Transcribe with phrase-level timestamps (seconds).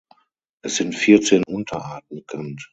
[0.63, 2.69] Es sind vierzehn Unterarten bekannt.